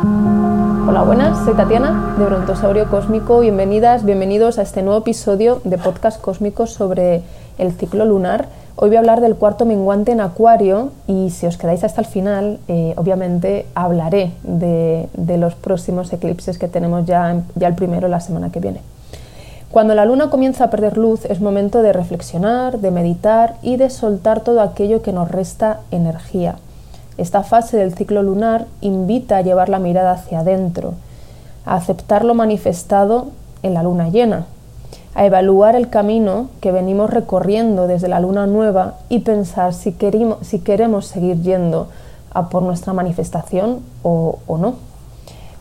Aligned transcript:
Hola, 0.00 1.02
buenas, 1.04 1.44
soy 1.44 1.54
Tatiana 1.54 2.14
de 2.16 2.24
Brontosaurio 2.24 2.88
Cósmico. 2.88 3.40
Bienvenidas, 3.40 4.04
bienvenidos 4.04 4.58
a 4.58 4.62
este 4.62 4.82
nuevo 4.82 5.00
episodio 5.00 5.60
de 5.64 5.76
Podcast 5.76 6.20
Cósmico 6.20 6.68
sobre 6.68 7.22
el 7.58 7.72
ciclo 7.72 8.04
lunar. 8.04 8.46
Hoy 8.76 8.90
voy 8.90 8.96
a 8.96 9.00
hablar 9.00 9.20
del 9.20 9.34
cuarto 9.34 9.66
menguante 9.66 10.12
en 10.12 10.20
Acuario 10.20 10.92
y 11.08 11.30
si 11.30 11.46
os 11.46 11.56
quedáis 11.56 11.82
hasta 11.82 12.00
el 12.00 12.06
final, 12.06 12.60
eh, 12.68 12.94
obviamente 12.96 13.66
hablaré 13.74 14.30
de, 14.44 15.08
los 15.36 15.56
próximos 15.56 16.12
eclipses 16.12 16.58
que 16.58 16.68
tenemos 16.68 17.04
ya, 17.04 17.42
ya 17.56 17.66
el 17.66 17.74
primero 17.74 18.06
la 18.06 18.20
semana 18.20 18.52
que 18.52 18.60
viene. 18.60 18.80
Cuando 19.72 19.96
la 19.96 20.04
luna 20.04 20.30
comienza 20.30 20.64
a 20.64 20.70
perder 20.70 20.96
luz 20.96 21.24
es 21.24 21.40
momento 21.40 21.82
de 21.82 21.92
reflexionar, 21.92 22.78
de 22.78 22.92
meditar 22.92 23.56
y 23.62 23.76
de 23.76 23.90
soltar 23.90 24.42
todo 24.42 24.60
aquello 24.60 25.02
que 25.02 25.12
nos 25.12 25.28
resta 25.28 25.80
energía. 25.90 26.56
Esta 27.18 27.42
fase 27.42 27.76
del 27.76 27.94
ciclo 27.94 28.22
lunar 28.22 28.66
invita 28.80 29.36
a 29.36 29.42
llevar 29.42 29.68
la 29.68 29.80
mirada 29.80 30.12
hacia 30.12 30.40
adentro, 30.40 30.94
a 31.66 31.74
aceptar 31.74 32.24
lo 32.24 32.34
manifestado 32.34 33.26
en 33.62 33.74
la 33.74 33.82
luna 33.82 34.08
llena, 34.08 34.46
a 35.14 35.26
evaluar 35.26 35.74
el 35.74 35.90
camino 35.90 36.48
que 36.60 36.70
venimos 36.70 37.10
recorriendo 37.10 37.88
desde 37.88 38.08
la 38.08 38.20
luna 38.20 38.46
nueva 38.46 38.94
y 39.08 39.18
pensar 39.18 39.74
si 39.74 39.92
queremos, 39.92 40.46
si 40.46 40.60
queremos 40.60 41.06
seguir 41.06 41.42
yendo 41.42 41.88
a 42.32 42.48
por 42.48 42.62
nuestra 42.62 42.92
manifestación 42.92 43.80
o 44.04 44.38
no. 44.48 44.74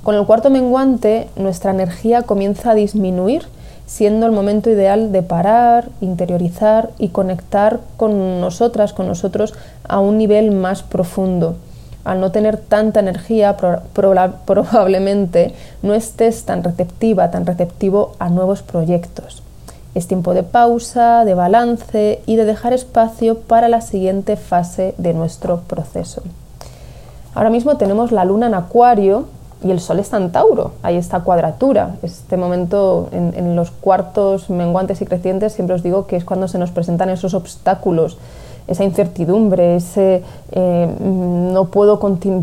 Con 0.03 0.13
el 0.15 0.25
cuarto 0.25 0.49
menguante, 0.49 1.27
nuestra 1.35 1.71
energía 1.71 2.21
comienza 2.21 2.71
a 2.71 2.75
disminuir 2.75 3.45
siendo 3.87 4.25
el 4.25 4.33
momento 4.33 4.69
ideal 4.69 5.11
de 5.11 5.23
parar, 5.23 5.89
interiorizar 6.01 6.91
y 6.99 7.07
conectar 7.09 7.79
con 7.95 8.39
nosotras, 8.39 8.93
con 8.93 9.07
nosotros 9.07 9.55
a 9.87 9.99
un 9.99 10.17
nivel 10.17 10.51
más 10.51 10.83
profundo. 10.83 11.55
Al 12.03 12.19
no 12.19 12.31
tener 12.31 12.57
tanta 12.57 12.99
energía, 12.99 13.57
probablemente 14.45 15.53
no 15.81 15.93
estés 15.93 16.43
tan 16.43 16.63
receptiva, 16.63 17.31
tan 17.31 17.45
receptivo 17.45 18.13
a 18.19 18.29
nuevos 18.29 18.61
proyectos. 18.61 19.41
Es 19.95 20.07
tiempo 20.07 20.33
de 20.33 20.43
pausa, 20.43 21.25
de 21.25 21.33
balance 21.33 22.21
y 22.25 22.35
de 22.35 22.45
dejar 22.45 22.73
espacio 22.73 23.39
para 23.39 23.67
la 23.67 23.81
siguiente 23.81 24.35
fase 24.35 24.93
de 24.97 25.13
nuestro 25.13 25.61
proceso. 25.61 26.21
Ahora 27.33 27.49
mismo 27.49 27.77
tenemos 27.77 28.11
la 28.11 28.25
luna 28.25 28.47
en 28.47 28.53
Acuario, 28.53 29.27
y 29.63 29.71
el 29.71 29.79
Sol 29.79 29.99
está 29.99 30.17
en 30.17 30.31
Tauro, 30.31 30.71
hay 30.83 30.97
esta 30.97 31.21
cuadratura. 31.21 31.95
Este 32.03 32.37
momento 32.37 33.09
en, 33.11 33.55
los 33.55 33.71
cuartos 33.71 34.49
menguantes 34.49 35.01
y 35.01 35.05
crecientes 35.05 35.53
siempre 35.53 35.75
os 35.75 35.83
digo 35.83 36.05
que 36.05 36.15
es 36.15 36.25
cuando 36.25 36.47
se 36.47 36.59
nos 36.59 36.69
presentan 36.69 37.09
esos 37.09 37.33
obstáculos, 37.33 38.17
esa 38.67 38.83
incertidumbre, 38.83 39.75
ese 39.75 40.23
eh, 40.51 40.87
no 40.99 41.65
puedo, 41.65 41.99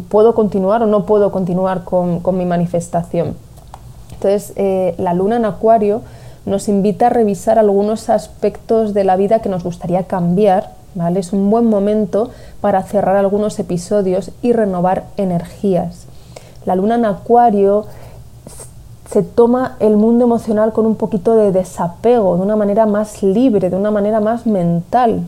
puedo 0.09 0.35
continuar 0.35 0.83
o 0.83 0.87
no 0.87 1.07
puedo 1.07 1.31
continuar 1.31 1.85
con, 1.85 2.21
mi 2.37 2.47
manifestación. 2.47 3.37
Entonces, 4.15 4.53
eh, 4.57 4.95
la 4.99 5.15
luna 5.15 5.37
en 5.37 5.45
Acuario 5.45 6.01
nos 6.47 6.69
invita 6.69 7.07
a 7.07 7.11
revisar 7.11 7.59
algunos 7.59 8.11
aspectos 8.11 8.93
de 8.93 9.05
la 9.05 9.17
vida 9.17 9.41
que 9.41 9.49
nos 9.49 9.63
gustaría 9.63 10.05
cambiar. 10.05 10.73
¿vale? 10.95 11.21
Es 11.21 11.33
un 11.33 11.49
buen 11.49 11.67
momento 11.67 12.31
para 12.61 12.83
cerrar 12.83 13.17
algunos 13.17 13.59
episodios 13.59 14.33
y 14.43 14.53
renovar 14.53 15.05
energías 15.17 16.07
la 16.65 16.77
luna 16.77 16.97
en 16.97 17.05
acuario 17.05 17.87
se 19.11 19.23
toma 19.23 19.77
el 19.81 19.97
mundo 19.97 20.25
emocional 20.25 20.73
con 20.73 20.87
un 20.87 20.97
poquito 20.97 21.37
de 21.37 21.53
desapego, 21.53 22.37
de 22.37 22.43
una 22.43 22.57
manera 22.57 22.87
más 22.87 23.23
libre, 23.23 23.71
de 23.71 23.77
una 23.77 23.91
manera 23.91 24.21
más 24.21 24.47
mental, 24.47 25.23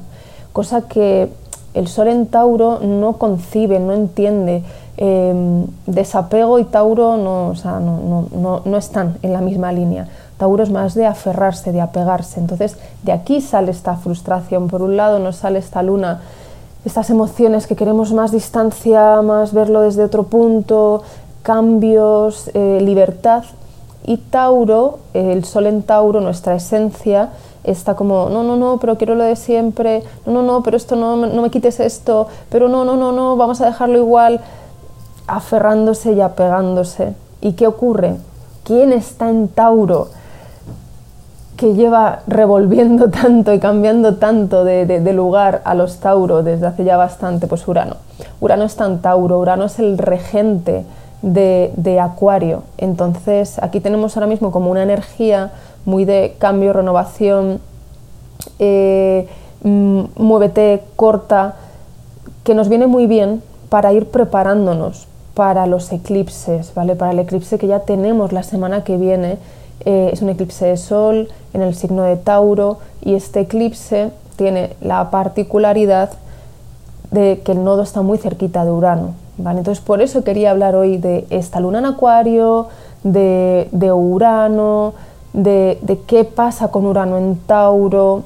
cosa 0.53 0.83
que 0.83 1.31
el 1.75 1.89
sol 1.89 2.09
en 2.09 2.27
Tauro 2.27 2.81
no 2.81 3.15
concibe, 3.19 3.79
no 3.79 3.93
entiende. 3.93 4.65
Em, 4.97 5.67
desapego 5.87 6.59
y 6.59 6.65
Tauro 6.65 7.19
no, 7.19 7.53
no, 8.33 8.63
no, 8.65 8.77
están 8.79 9.19
en 9.23 9.35
la 9.35 9.43
misma 9.43 9.71
línea. 9.73 10.09
Tauro 10.39 10.63
es 10.63 10.71
más 10.71 10.95
de 10.95 11.05
aferrarse, 11.05 11.71
de 11.73 11.83
apegarse. 11.83 12.41
Entonces, 12.41 12.79
de 13.03 13.13
aquí 13.13 13.43
sale 13.43 13.71
esta 13.71 13.97
frustración. 13.97 14.69
Por 14.69 14.81
un 14.81 14.97
lado, 14.97 15.19
nos 15.19 15.37
sale 15.37 15.59
esta 15.59 15.83
luna 15.83 16.23
estas 16.87 17.11
emociones 17.11 17.67
que 17.67 17.75
queremos 17.75 18.13
más 18.13 18.31
distancia, 18.31 19.21
más 19.21 19.53
verlo 19.53 19.83
desde 19.83 20.05
otro 20.05 20.23
punto, 20.23 21.03
cambios, 21.47 22.51
eh, 22.55 22.81
libertad. 22.83 23.45
Y 24.05 24.17
Tauro, 24.17 24.99
el 25.15 25.45
sol 25.45 25.69
en 25.69 25.85
Tauro, 25.85 26.21
nuestra 26.21 26.57
esencia, 26.57 27.31
está 27.63 27.95
como, 27.95 28.29
no, 28.31 28.43
no, 28.43 28.57
no, 28.57 28.79
pero 28.81 28.99
quiero 28.99 29.15
lo 29.15 29.23
de 29.23 29.37
siempre, 29.37 30.03
no, 30.27 30.33
no, 30.33 30.43
no, 30.43 30.63
pero 30.65 30.77
esto 30.77 30.97
no, 30.97 31.15
no 31.15 31.43
me 31.43 31.51
quites 31.51 31.79
esto, 31.79 32.27
pero 32.51 32.69
no, 32.69 32.85
no, 32.85 32.97
no, 32.97 33.13
no, 33.13 33.37
vamos 33.37 33.61
a 33.61 33.67
dejarlo 33.67 33.97
igual, 33.97 34.41
aferrándose 35.29 36.15
y 36.15 36.21
apegándose. 36.21 37.15
¿Y 37.41 37.53
qué 37.53 37.69
ocurre? 37.69 38.17
¿Quién 38.65 38.93
está 38.93 39.31
en 39.31 39.47
Tauro 39.47 40.09
que 41.57 41.75
lleva 41.75 42.23
revolviendo 42.27 43.09
tanto 43.23 43.53
y 43.55 43.61
cambiando 43.61 44.17
tanto 44.17 44.65
de, 44.65 44.85
de, 44.85 45.13
lugar 45.13 45.63
a 45.65 45.77
los 45.77 45.99
Tauro 45.99 46.43
desde 46.43 46.67
hace 46.67 46.83
ya 46.83 46.97
bastante? 46.97 47.47
Pues 47.47 47.69
Urano. 47.69 47.99
Urano 48.41 48.65
está 48.65 48.85
en 48.87 49.01
Tauro, 49.01 49.39
Urano 49.39 49.67
es 49.67 49.79
el 49.79 49.97
regente 49.97 50.85
de, 51.23 52.01
Acuario. 52.01 52.63
Entonces 52.79 53.59
aquí 53.63 53.81
tenemos 53.81 54.17
ahora 54.17 54.27
mismo 54.27 54.51
como 54.51 54.71
una 54.71 54.83
energía 54.83 55.53
muy 55.85 56.05
de 56.05 56.35
cambio, 56.39 56.73
renovación, 56.73 57.61
eh, 58.59 59.29
mm, 59.63 60.03
muévete, 60.17 60.83
corta, 60.97 61.57
que 62.45 62.55
nos 62.55 62.69
viene 62.69 62.87
muy 62.87 63.07
bien 63.07 63.43
para 63.69 63.93
ir 63.93 64.07
preparándonos 64.07 65.09
para 65.35 65.67
los 65.67 65.93
eclipses, 65.93 66.73
¿vale? 66.75 66.97
Para 66.97 67.13
el 67.13 67.19
eclipse 67.19 67.59
que 67.59 67.67
ya 67.67 67.81
tenemos 67.81 68.33
la 68.33 68.43
semana 68.43 68.85
que 68.85 68.97
viene. 68.97 69.39
Eh, 69.85 70.11
es 70.13 70.23
un 70.23 70.31
eclipse 70.31 70.67
de 70.67 70.77
sol 70.77 71.29
en 71.53 71.63
el 71.63 71.75
signo 71.75 72.03
de 72.03 72.17
Tauro 72.17 72.79
y 73.03 73.15
este 73.15 73.41
eclipse 73.41 74.11
tiene 74.37 74.77
la 74.81 75.11
particularidad 75.11 76.11
de 77.11 77.43
que 77.45 77.53
el 77.53 77.65
nodo 77.65 77.83
está 77.83 78.03
muy 78.03 78.19
cerquita 78.19 78.65
de 78.65 78.71
Urano, 78.71 79.15
entonces 79.39 79.81
por 79.81 80.01
eso 80.01 80.25
quería 80.25 80.51
hablar 80.51 80.75
hoy 80.75 80.97
de 80.97 81.27
esta 81.31 81.61
luna 81.61 81.79
en 81.79 81.87
Acuario, 81.87 82.69
de, 83.03 83.93
Urano, 83.93 84.95
de, 85.33 86.01
qué 86.07 86.25
pasa 86.25 86.69
con 86.69 86.87
Urano 86.87 87.19
en 87.19 87.37
Tauro, 87.37 88.23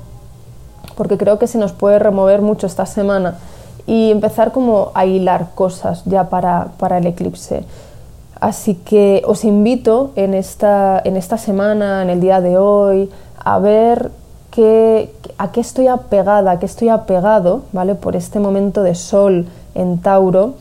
porque 0.96 1.18
creo 1.18 1.38
que 1.38 1.46
se 1.46 1.58
nos 1.58 1.72
puede 1.72 1.98
remover 1.98 2.42
mucho 2.42 2.66
esta 2.66 2.86
semana 2.86 3.38
y 3.86 4.10
empezar 4.10 4.52
como 4.52 4.92
a 4.94 5.04
hilar 5.04 5.48
cosas 5.54 6.02
ya 6.04 6.28
para, 6.28 6.70
el 6.98 7.06
eclipse. 7.06 7.64
Así 8.38 8.74
que 8.74 9.22
os 9.26 9.44
invito 9.44 10.12
en 10.16 10.32
esta, 10.32 11.00
en 11.04 11.16
esta 11.16 11.36
semana, 11.36 12.02
en 12.02 12.08
el 12.08 12.20
día 12.20 12.40
de 12.40 12.56
hoy, 12.56 13.10
a 13.36 13.58
ver 13.58 14.10
qué, 14.50 15.12
a 15.36 15.52
qué 15.52 15.60
estoy 15.60 15.88
apegada, 15.88 16.52
a 16.52 16.58
qué 16.58 16.66
estoy 16.66 16.88
apegado, 16.88 17.62
¿vale? 17.72 17.96
Por 17.96 18.16
este 18.16 18.38
momento 18.38 18.82
de 18.82 18.94
sol 18.94 19.46
en 19.74 19.98
Tauro 19.98 20.54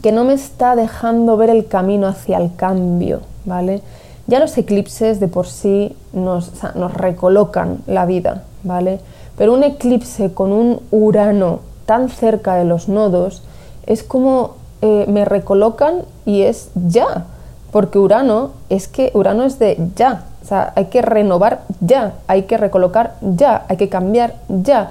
que 0.00 0.12
no 0.12 0.24
me 0.24 0.34
está 0.34 0.76
dejando 0.76 1.36
ver 1.36 1.50
el 1.50 1.66
camino 1.66 2.06
hacia 2.06 2.38
el 2.38 2.54
cambio, 2.54 3.20
¿vale? 3.44 3.82
Ya 4.26 4.38
los 4.40 4.56
eclipses 4.58 5.20
de 5.20 5.28
por 5.28 5.46
sí 5.46 5.96
nos, 6.12 6.52
recolocan 6.94 7.78
la 7.86 8.04
vida, 8.04 8.42
¿vale? 8.62 9.00
Pero 9.36 9.54
un 9.54 9.62
eclipse 9.62 10.32
con 10.32 10.52
un 10.52 10.80
Urano 10.90 11.60
tan 11.86 12.10
cerca 12.10 12.56
de 12.56 12.64
los 12.64 12.88
nodos 12.88 13.42
es 13.86 14.02
como 14.02 14.56
eh, 14.82 15.06
me 15.08 15.24
recolocan 15.24 16.02
y 16.26 16.42
es 16.42 16.70
ya, 16.74 17.24
porque 17.72 17.98
Urano 17.98 18.50
es 18.68 18.86
que 18.86 19.10
Urano 19.14 19.44
es 19.44 19.58
de 19.58 19.78
ya, 19.96 20.24
o 20.42 20.46
sea, 20.46 20.72
hay 20.76 20.86
que 20.86 21.00
renovar 21.00 21.62
ya, 21.80 22.14
hay 22.26 22.42
que 22.42 22.58
recolocar 22.58 23.14
ya, 23.22 23.64
hay 23.68 23.76
que 23.78 23.88
cambiar 23.88 24.34
ya. 24.48 24.90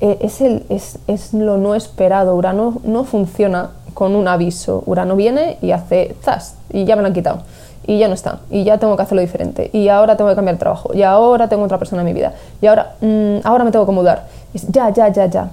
Eh, 0.00 0.18
es, 0.20 0.40
el, 0.40 0.64
es, 0.68 1.00
es 1.08 1.34
lo 1.34 1.58
no 1.58 1.74
esperado, 1.74 2.36
Urano 2.36 2.80
no 2.84 3.02
funciona 3.02 3.70
con 3.98 4.14
un 4.14 4.28
aviso. 4.28 4.84
Urano 4.86 5.16
viene 5.16 5.58
y 5.60 5.72
hace 5.72 6.14
zas 6.22 6.54
y 6.70 6.84
ya 6.84 6.94
me 6.94 7.02
lo 7.02 7.08
han 7.08 7.14
quitado 7.14 7.40
y 7.84 7.98
ya 7.98 8.06
no 8.06 8.14
está 8.14 8.38
y 8.48 8.62
ya 8.62 8.78
tengo 8.78 8.94
que 8.96 9.02
hacerlo 9.02 9.22
diferente 9.22 9.70
y 9.72 9.88
ahora 9.88 10.16
tengo 10.16 10.30
que 10.30 10.36
cambiar 10.36 10.54
el 10.54 10.60
trabajo 10.60 10.94
y 10.94 11.02
ahora 11.02 11.48
tengo 11.48 11.64
otra 11.64 11.78
persona 11.78 12.02
en 12.02 12.06
mi 12.06 12.12
vida 12.12 12.32
y 12.62 12.68
ahora, 12.68 12.94
mm, 13.00 13.38
ahora 13.42 13.64
me 13.64 13.72
tengo 13.72 13.86
que 13.86 13.90
mudar. 13.90 14.28
Ya, 14.68 14.90
ya, 14.90 15.08
ya, 15.08 15.26
ya. 15.26 15.50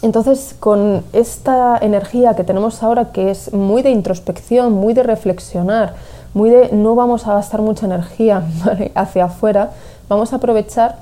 Entonces, 0.00 0.56
con 0.58 1.04
esta 1.12 1.76
energía 1.82 2.34
que 2.34 2.44
tenemos 2.44 2.82
ahora, 2.82 3.12
que 3.12 3.30
es 3.30 3.52
muy 3.52 3.82
de 3.82 3.90
introspección, 3.90 4.72
muy 4.72 4.94
de 4.94 5.02
reflexionar, 5.02 5.96
muy 6.32 6.48
de 6.48 6.70
no 6.72 6.94
vamos 6.94 7.26
a 7.26 7.34
gastar 7.34 7.60
mucha 7.60 7.84
energía 7.84 8.42
hacia 8.94 9.26
afuera, 9.26 9.72
vamos 10.08 10.32
a 10.32 10.36
aprovechar 10.36 10.96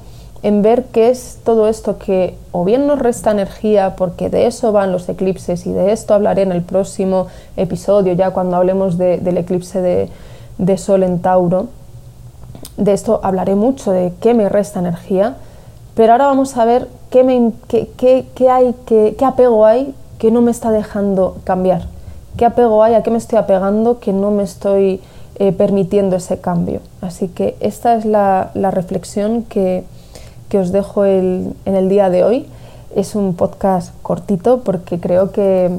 en 0.47 0.63
ver 0.63 0.85
qué 0.93 1.11
es 1.11 1.41
todo 1.43 1.67
esto 1.67 1.99
que 1.99 2.37
o 2.53 2.65
bien 2.65 2.87
nos 2.87 3.01
resta 3.01 3.33
energía, 3.33 3.97
porque 3.97 4.31
de 4.31 4.47
eso 4.47 4.71
van 4.71 4.93
los 4.93 5.09
eclipses 5.09 5.67
y 5.67 5.73
de 5.73 5.91
esto 5.91 6.15
hablaré 6.15 6.43
en 6.43 6.53
el 6.53 6.63
próximo 6.63 7.27
episodio, 7.57 8.13
ya 8.13 8.31
cuando 8.31 8.55
hablemos 8.55 8.97
del 8.97 9.39
eclipse 9.39 10.09
de, 10.57 10.79
Sol 10.79 11.03
en 11.03 11.19
Tauro. 11.19 11.67
De 12.77 12.93
esto 12.93 13.19
hablaré 13.25 13.57
mucho, 13.57 13.91
de 13.91 14.13
qué 14.21 14.35
me 14.35 14.49
resta 14.49 14.79
energía, 14.79 15.35
pero 15.97 16.13
ahora 16.13 16.27
vamos 16.27 16.57
a 16.57 16.65
ver 16.65 16.87
qué, 17.11 17.51
qué, 17.67 17.89
qué, 18.33 18.49
hay, 18.49 18.73
qué, 18.87 19.17
apego 19.25 19.67
hay 19.67 19.97
que 20.21 20.31
no 20.31 20.43
me 20.43 20.53
está 20.53 20.71
dejando 20.71 21.39
cambiar, 21.43 21.89
qué 22.37 22.45
apego 22.45 22.85
hay, 22.85 22.95
a 22.95 23.03
qué 23.03 23.11
me 23.11 23.19
estoy 23.19 23.41
apegando 23.41 23.99
que 23.99 24.13
no 24.13 24.31
me 24.31 24.45
estoy 24.45 25.01
eh, 25.41 25.51
permitiendo 25.51 26.15
ese 26.15 26.39
cambio. 26.39 26.83
Así 27.01 27.27
que 27.27 27.57
esta 27.59 27.97
es 27.97 28.05
la, 28.05 28.53
reflexión 28.55 29.43
que, 29.43 29.83
os 30.55 30.73
dejo 30.73 31.05
en 31.05 31.55
el 31.65 31.89
día 31.89 32.11
de 32.11 32.25
hoy. 32.25 32.47
Es 32.95 33.15
un 33.15 33.35
podcast 33.35 33.93
cortito 34.03 34.61
porque 34.61 34.99
creo 34.99 35.33
que, 35.33 35.71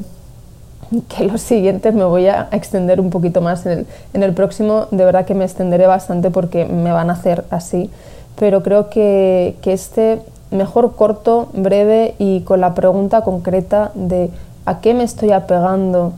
que 1.10 1.26
los 1.26 1.42
siguientes 1.42 1.94
me 1.94 2.04
voy 2.04 2.28
a 2.28 2.48
extender 2.52 3.00
un 3.00 3.10
poquito 3.10 3.42
más. 3.42 3.66
En 3.66 3.72
el, 3.72 3.88
en 4.14 4.24
el 4.24 4.34
próximo 4.34 4.88
de 4.92 5.06
verdad 5.06 5.26
que 5.26 5.34
me 5.34 5.46
extenderé 5.46 5.88
bastante 5.88 6.32
porque 6.32 6.66
me 6.66 6.92
van 6.92 7.10
a 7.10 7.14
hacer 7.14 7.46
así. 7.50 7.90
Pero 8.38 8.62
creo 8.62 8.90
que, 8.90 9.56
que 9.62 9.74
este 9.74 10.22
mejor 10.52 10.96
corto, 10.96 11.50
breve 11.54 12.16
y 12.20 12.42
con 12.42 12.62
la 12.62 12.74
pregunta 12.74 13.22
concreta 13.22 13.92
de 13.96 14.30
a 14.66 14.80
qué 14.80 14.94
me 14.94 15.04
estoy 15.04 15.32
apegando 15.32 16.14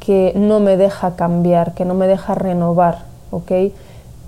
que 0.00 0.32
no 0.34 0.60
me 0.60 0.76
deja 0.76 1.16
cambiar, 1.16 1.74
que 1.74 1.84
no 1.84 1.94
me 1.94 2.06
deja 2.06 2.34
renovar, 2.34 3.00
¿ok? 3.30 3.52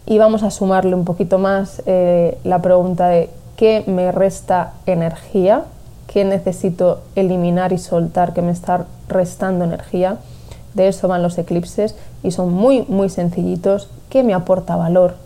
Y 0.06 0.18
vamos 0.18 0.42
a 0.42 0.50
sumarle 0.50 0.94
un 0.94 1.04
poquito 1.04 1.38
más 1.38 1.82
eh, 1.86 2.36
la 2.44 2.60
pregunta 2.60 3.08
de 3.08 3.30
qué 3.60 3.84
me 3.86 4.10
resta 4.10 4.72
energía, 4.86 5.64
qué 6.06 6.24
necesito 6.24 7.02
eliminar 7.14 7.74
y 7.74 7.78
soltar 7.78 8.32
que 8.32 8.40
me 8.40 8.52
está 8.52 8.86
restando 9.06 9.66
energía. 9.66 10.16
De 10.72 10.88
eso 10.88 11.08
van 11.08 11.22
los 11.22 11.36
eclipses 11.36 11.94
y 12.22 12.30
son 12.30 12.54
muy, 12.54 12.86
muy 12.88 13.10
sencillitos. 13.10 13.90
¿Qué 14.08 14.22
me 14.22 14.32
aporta 14.32 14.76
valor? 14.76 15.16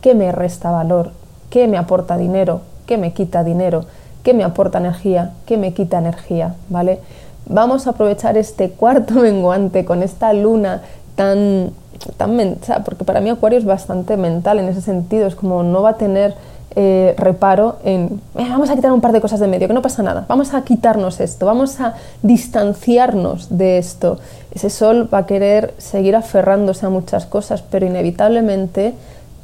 ¿Qué 0.00 0.14
me 0.14 0.32
resta 0.32 0.70
valor? 0.70 1.10
¿Qué 1.50 1.68
me 1.68 1.76
aporta 1.76 2.16
dinero? 2.16 2.62
¿Qué 2.86 2.96
me 2.96 3.12
quita 3.12 3.44
dinero? 3.44 3.84
¿Qué 4.22 4.32
me 4.32 4.42
aporta 4.42 4.78
energía? 4.78 5.32
¿Qué 5.44 5.58
me 5.58 5.74
quita 5.74 5.98
energía? 5.98 6.54
¿Vale? 6.70 6.98
Vamos 7.44 7.86
a 7.86 7.90
aprovechar 7.90 8.38
este 8.38 8.70
cuarto 8.70 9.12
menguante 9.20 9.84
con 9.84 10.02
esta 10.02 10.32
luna 10.32 10.80
tan, 11.14 11.72
tan 12.16 12.36
mental, 12.36 12.84
porque 12.86 13.04
para 13.04 13.20
mí 13.20 13.28
Acuario 13.28 13.58
es 13.58 13.66
bastante 13.66 14.16
mental 14.16 14.60
en 14.60 14.68
ese 14.68 14.80
sentido, 14.80 15.26
es 15.26 15.34
como 15.34 15.62
no 15.62 15.82
va 15.82 15.90
a 15.90 15.96
tener 15.98 16.34
eh, 16.74 17.14
reparo 17.18 17.76
en, 17.84 18.20
vamos 18.34 18.70
a 18.70 18.74
quitar 18.74 18.92
un 18.92 19.02
par 19.02 19.12
de 19.12 19.20
cosas 19.20 19.40
de 19.40 19.46
medio, 19.46 19.68
que 19.68 19.74
no 19.74 19.82
pasa 19.82 20.02
nada, 20.02 20.24
vamos 20.26 20.54
a 20.54 20.62
quitarnos 20.62 21.20
esto, 21.20 21.44
vamos 21.44 21.80
a 21.80 21.94
distanciarnos 22.22 23.56
de 23.56 23.78
esto. 23.78 24.18
Ese 24.54 24.70
sol 24.70 25.08
va 25.12 25.18
a 25.18 25.26
querer 25.26 25.74
seguir 25.76 26.16
aferrándose 26.16 26.86
a 26.86 26.88
muchas 26.88 27.26
cosas, 27.26 27.62
pero 27.62 27.84
inevitablemente 27.84 28.94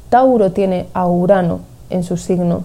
Tauro 0.09 0.51
tiene 0.51 0.87
a 0.93 1.07
Urano 1.07 1.59
en 1.91 2.03
su 2.03 2.17
signo 2.17 2.63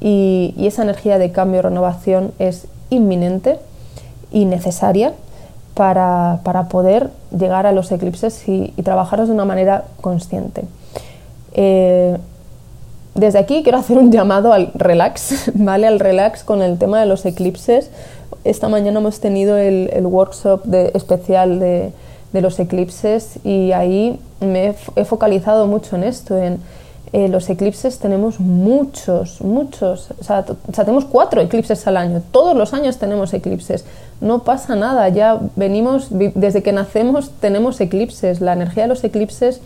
y, 0.00 0.54
esa 0.58 0.82
energía 0.82 1.18
de 1.18 1.30
cambio 1.32 1.60
y 1.60 1.62
renovación 1.62 2.32
es 2.38 2.66
inminente 2.90 3.58
y 4.30 4.46
necesaria 4.46 5.12
para, 5.74 6.40
poder 6.70 7.10
llegar 7.36 7.66
a 7.66 7.72
los 7.72 7.92
eclipses 7.92 8.48
y, 8.48 8.72
trabajarlos 8.82 9.28
de 9.28 9.34
una 9.34 9.44
manera 9.44 9.84
consciente. 10.00 10.64
Eh, 11.52 12.16
desde 13.16 13.38
aquí 13.38 13.62
quiero 13.62 13.78
hacer 13.78 13.98
un 13.98 14.12
llamado 14.12 14.52
al 14.52 14.70
relax, 14.74 15.50
¿vale? 15.54 15.86
Al 15.86 16.00
relax 16.00 16.44
con 16.44 16.62
el 16.62 16.78
tema 16.78 17.00
de 17.00 17.06
los 17.06 17.24
eclipses. 17.26 17.90
Esta 18.44 18.68
mañana 18.68 19.00
hemos 19.00 19.20
tenido 19.20 19.56
el, 19.56 20.06
workshop 20.06 20.64
de, 20.64 20.92
especial 20.94 21.58
de, 21.58 21.92
de, 22.32 22.40
los 22.40 22.58
eclipses 22.60 23.38
y 23.44 23.72
ahí 23.72 24.20
me 24.40 24.74
he 24.94 25.04
focalizado 25.04 25.66
mucho 25.66 25.96
en 25.96 26.04
esto, 26.04 26.36
en 26.36 26.60
eh, 27.12 27.28
los 27.28 27.48
eclipses 27.48 27.98
tenemos 27.98 28.40
muchos, 28.40 29.40
muchos, 29.40 30.08
o 30.20 30.24
sea, 30.24 30.44
tenemos 30.44 31.04
cuatro 31.04 31.40
eclipses 31.40 31.86
al 31.86 31.96
año, 31.96 32.20
todos 32.32 32.56
los 32.56 32.74
años 32.74 32.98
tenemos 32.98 33.32
eclipses, 33.32 33.84
no 34.20 34.40
pasa 34.40 34.74
nada, 34.74 35.08
ya 35.08 35.40
venimos, 35.54 36.08
desde 36.10 36.62
que 36.62 36.72
nacemos 36.72 37.30
tenemos 37.40 37.80
eclipses, 37.80 38.40
la 38.40 38.54
energía 38.54 38.84
de 38.84 38.88
los 38.88 39.04
eclipses 39.04 39.60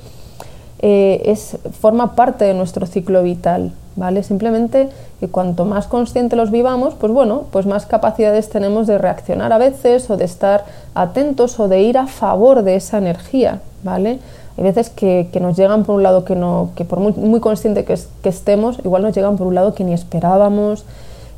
eh, 0.82 1.22
es, 1.26 1.58
forma 1.78 2.14
parte 2.14 2.46
de 2.46 2.54
nuestro 2.54 2.86
ciclo 2.86 3.22
vital, 3.22 3.72
¿vale? 3.96 4.22
Simplemente 4.22 4.88
que 5.20 5.28
cuanto 5.28 5.66
más 5.66 5.86
consciente 5.86 6.36
los 6.36 6.50
vivamos, 6.50 6.94
pues 6.94 7.12
bueno, 7.12 7.44
pues 7.50 7.66
más 7.66 7.84
capacidades 7.84 8.48
tenemos 8.48 8.86
de 8.86 8.96
reaccionar 8.96 9.52
a 9.52 9.58
veces 9.58 10.08
o 10.08 10.16
de 10.16 10.24
estar 10.24 10.64
atentos 10.94 11.60
o 11.60 11.68
de 11.68 11.82
ir 11.82 11.98
a 11.98 12.06
favor 12.06 12.62
de 12.62 12.76
esa 12.76 12.96
energía, 12.96 13.60
¿vale? 13.82 14.20
Hay 14.56 14.64
veces 14.64 14.88
que, 14.88 15.28
nos 15.40 15.56
llegan 15.56 15.84
por 15.84 15.96
un 15.96 16.02
lado 16.02 16.24
que, 16.24 16.34
no, 16.34 16.70
que 16.74 16.86
por 16.86 16.98
muy, 16.98 17.12
muy 17.12 17.40
consciente 17.40 17.84
que, 17.84 17.98
estemos, 18.24 18.78
igual 18.82 19.02
nos 19.02 19.14
llegan 19.14 19.36
por 19.36 19.46
un 19.46 19.54
lado 19.54 19.74
que 19.74 19.84
ni 19.84 19.92
esperábamos, 19.92 20.84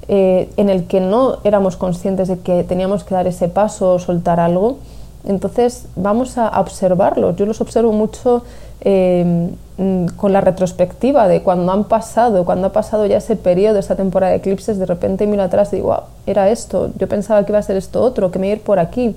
eh, 0.08 0.50
en 0.56 0.68
el 0.68 0.84
que 0.86 1.00
no 1.00 1.38
éramos 1.42 1.76
conscientes 1.76 2.28
de 2.28 2.38
que 2.38 2.64
teníamos 2.64 3.02
que 3.02 3.14
dar 3.14 3.26
ese 3.26 3.48
paso 3.48 3.94
o 3.94 3.98
soltar 3.98 4.38
algo. 4.40 4.78
Entonces 5.24 5.86
vamos 5.96 6.38
a 6.38 6.60
observarlos. 6.60 7.36
Yo 7.36 7.46
los 7.46 7.60
observo 7.60 7.92
mucho 7.92 8.42
mm, 8.84 10.06
con 10.16 10.32
la 10.32 10.40
retrospectiva 10.40 11.28
de 11.28 11.42
cuando 11.42 11.72
han 11.72 11.84
pasado, 11.84 12.44
cuando 12.44 12.68
ha 12.68 12.72
pasado 12.72 13.06
ya 13.06 13.18
ese 13.18 13.36
periodo, 13.36 13.78
esa 13.78 13.96
temporada 13.96 14.32
de 14.32 14.38
eclipses, 14.38 14.78
de 14.78 14.86
repente 14.86 15.26
miro 15.26 15.42
atrás 15.42 15.72
y 15.72 15.76
digo, 15.76 15.88
wow, 15.88 16.00
era 16.26 16.50
esto, 16.50 16.90
yo 16.98 17.08
pensaba 17.08 17.44
que 17.44 17.52
iba 17.52 17.58
a 17.58 17.62
ser 17.62 17.76
esto 17.76 18.02
otro, 18.02 18.30
que 18.30 18.38
me 18.38 18.48
iba 18.48 18.54
a 18.54 18.56
ir 18.56 18.62
por 18.62 18.78
aquí. 18.78 19.14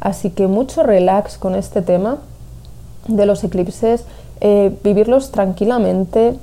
Así 0.00 0.30
que 0.30 0.48
mucho 0.48 0.82
relax 0.82 1.38
con 1.38 1.54
este 1.54 1.80
tema 1.80 2.18
de 3.06 3.26
los 3.26 3.44
eclipses, 3.44 4.04
eh, 4.40 4.76
vivirlos 4.82 5.30
tranquilamente. 5.30 6.34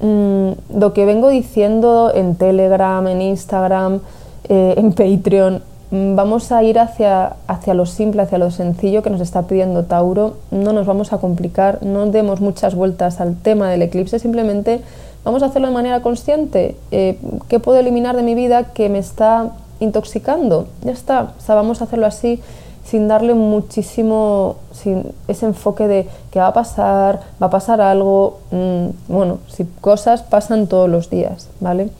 Mm, 0.00 0.50
lo 0.78 0.92
que 0.92 1.04
vengo 1.04 1.28
diciendo 1.28 2.12
en 2.14 2.36
Telegram, 2.36 3.06
en 3.08 3.20
Instagram, 3.20 4.00
eh, 4.48 4.74
en 4.76 4.92
Patreon, 4.92 5.62
vamos 5.92 6.50
a 6.52 6.62
ir 6.62 6.78
hacia, 6.78 7.36
hacia 7.46 7.74
lo 7.74 7.84
simple, 7.84 8.22
hacia 8.22 8.38
lo 8.38 8.50
sencillo 8.50 9.02
que 9.02 9.10
nos 9.10 9.20
está 9.20 9.42
pidiendo 9.42 9.84
Tauro. 9.84 10.36
No 10.50 10.72
nos 10.72 10.86
vamos 10.86 11.12
a 11.12 11.18
complicar, 11.18 11.82
no 11.82 12.06
demos 12.06 12.40
muchas 12.40 12.74
vueltas 12.74 13.20
al 13.20 13.36
tema 13.36 13.70
del 13.70 13.82
eclipse, 13.82 14.18
simplemente 14.18 14.80
vamos 15.22 15.42
a 15.42 15.46
hacerlo 15.46 15.68
de 15.68 15.74
manera 15.74 16.00
consciente. 16.00 16.76
Eh, 16.90 17.18
¿Qué 17.48 17.60
puedo 17.60 17.78
eliminar 17.78 18.16
de 18.16 18.22
mi 18.22 18.34
vida 18.34 18.72
que 18.72 18.88
me 18.88 18.98
está 18.98 19.50
intoxicando? 19.80 20.66
Ya 20.82 20.92
está, 20.92 21.34
o 21.38 21.40
sea, 21.42 21.54
vamos 21.54 21.82
a 21.82 21.84
hacerlo 21.84 22.06
así 22.06 22.40
sin 22.84 23.06
darle 23.06 23.34
muchísimo, 23.34 24.56
sin 24.72 25.12
ese 25.28 25.46
enfoque 25.46 25.86
de 25.86 26.08
que 26.30 26.40
va 26.40 26.48
a 26.48 26.52
pasar, 26.52 27.20
va 27.40 27.46
a 27.46 27.50
pasar 27.50 27.80
algo, 27.80 28.40
mm, 28.50 28.86
bueno, 29.08 29.38
si 29.48 29.64
cosas 29.80 30.22
pasan 30.22 30.66
todos 30.66 30.88
los 30.88 31.08
días, 31.08 31.48
¿vale? 31.60 31.90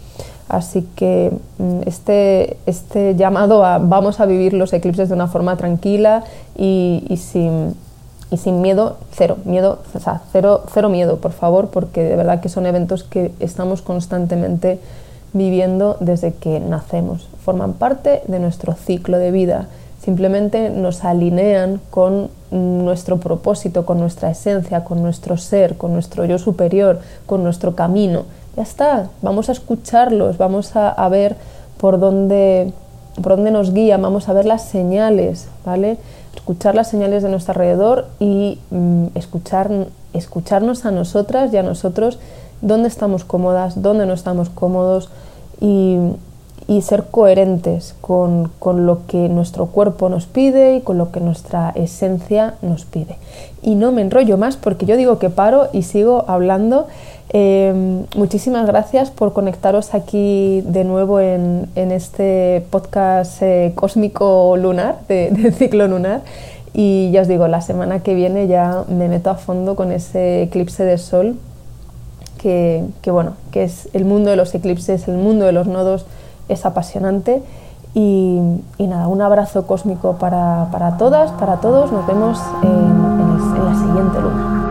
Así 0.52 0.86
que 0.96 1.32
mm, 1.56 1.80
este, 1.86 2.58
este 2.66 3.16
llamado 3.16 3.64
a 3.64 3.78
vamos 3.78 4.20
a 4.20 4.26
vivir 4.26 4.52
los 4.52 4.72
eclipses 4.74 5.08
de 5.08 5.14
una 5.14 5.26
forma 5.26 5.56
tranquila 5.56 6.24
y, 6.56 7.02
sin, 7.16 7.74
y 8.30 8.36
sin 8.36 8.60
miedo, 8.60 8.98
cero, 9.12 9.38
miedo, 9.46 9.78
o 9.94 9.98
sea, 9.98 10.20
cero, 10.30 10.64
cero 10.72 10.90
miedo, 10.90 11.16
por 11.16 11.32
favor, 11.32 11.68
porque 11.68 12.04
de 12.04 12.16
verdad 12.16 12.40
que 12.40 12.50
son 12.50 12.66
eventos 12.66 13.02
que 13.02 13.32
estamos 13.40 13.80
constantemente 13.80 14.78
viviendo 15.32 15.96
desde 16.00 16.34
que 16.34 16.60
nacemos, 16.60 17.30
forman 17.42 17.72
parte 17.72 18.20
de 18.28 18.38
nuestro 18.38 18.74
ciclo 18.74 19.16
de 19.16 19.30
vida 19.30 19.68
simplemente 20.04 20.68
nos 20.70 21.04
alinean 21.04 21.80
con 21.90 22.28
nuestro 22.50 23.18
propósito, 23.18 23.86
con 23.86 24.00
nuestra 24.00 24.30
esencia, 24.30 24.82
con 24.82 25.00
nuestro 25.00 25.36
ser, 25.36 25.76
con 25.76 25.92
nuestro 25.92 26.24
yo 26.24 26.38
superior, 26.38 26.98
con 27.24 27.44
nuestro 27.44 27.76
camino. 27.76 28.24
Ya 28.56 28.62
está, 28.62 29.08
vamos 29.22 29.48
a 29.48 29.52
escucharlos, 29.52 30.36
vamos 30.36 30.76
a, 30.76 31.08
ver 31.08 31.36
por 31.78 31.98
dónde, 31.98 32.72
por 33.22 33.36
dónde 33.36 33.50
nos 33.50 33.72
guían, 33.72 34.02
vamos 34.02 34.28
a 34.28 34.34
ver 34.34 34.44
las 34.44 34.62
señales, 34.62 35.48
¿vale? 35.64 35.96
Escuchar 36.34 36.74
las 36.74 36.88
señales 36.88 37.22
de 37.22 37.30
nuestro 37.30 37.52
alrededor 37.52 38.08
y 38.18 38.58
mm, 38.70 39.06
escuchar, 39.14 39.70
escucharnos 40.12 40.84
a 40.84 40.90
nosotras 40.90 41.52
y 41.52 41.56
a 41.56 41.62
nosotros 41.62 42.18
dónde 42.60 42.88
estamos 42.88 43.24
cómodas, 43.24 43.80
dónde 43.80 44.04
no 44.04 44.12
estamos 44.12 44.50
cómodos 44.50 45.08
y 45.60 45.96
y 46.76 46.80
ser 46.80 47.04
coherentes 47.10 47.94
con, 48.00 48.50
lo 48.62 49.06
que 49.06 49.28
nuestro 49.28 49.66
cuerpo 49.66 50.08
nos 50.08 50.24
pide 50.26 50.76
y 50.76 50.80
con 50.80 50.96
lo 50.96 51.12
que 51.12 51.20
nuestra 51.20 51.70
esencia 51.74 52.54
nos 52.62 52.86
pide. 52.86 53.16
Y 53.62 53.74
no 53.74 53.92
me 53.92 54.00
enrollo 54.00 54.38
más 54.38 54.56
porque 54.56 54.86
yo 54.86 54.96
digo 54.96 55.18
que 55.18 55.28
paro 55.28 55.68
y 55.74 55.82
sigo 55.82 56.24
hablando. 56.28 56.86
Em, 57.28 58.04
muchísimas 58.16 58.66
gracias 58.66 59.10
por 59.10 59.34
conectaros 59.34 59.94
aquí 59.94 60.62
de 60.62 60.84
nuevo 60.84 61.20
en, 61.20 61.68
este 61.74 62.64
podcast 62.70 63.42
eh, 63.42 63.72
cósmico 63.74 64.56
lunar, 64.56 65.00
de, 65.08 65.52
ciclo 65.52 65.86
lunar. 65.88 66.22
Y 66.72 67.10
ya 67.12 67.20
os 67.20 67.28
digo, 67.28 67.48
la 67.48 67.60
semana 67.60 68.02
que 68.02 68.14
viene 68.14 68.46
ya 68.46 68.84
me 68.88 69.08
meto 69.08 69.28
a 69.28 69.34
fondo 69.34 69.76
con 69.76 69.92
ese 69.92 70.44
eclipse 70.44 70.84
de 70.84 70.96
sol, 70.96 71.36
que, 72.38 72.82
que 73.02 73.10
bueno, 73.10 73.34
que 73.50 73.64
es 73.64 73.90
el 73.92 74.06
mundo 74.06 74.30
de 74.30 74.36
los 74.36 74.54
eclipses, 74.54 75.06
el 75.06 75.18
mundo 75.18 75.44
de 75.44 75.52
los 75.52 75.66
nodos 75.66 76.06
es 76.48 76.64
apasionante. 76.66 77.42
Y, 77.94 78.40
nada, 78.78 79.08
un 79.08 79.20
abrazo 79.20 79.66
cósmico 79.66 80.14
para, 80.14 80.96
todas, 80.98 81.30
para 81.32 81.56
todos. 81.56 81.92
Nos 81.92 82.06
vemos 82.06 82.40
en 82.62 83.64
la 83.64 83.74
siguiente 83.74 84.20
luna. 84.20 84.61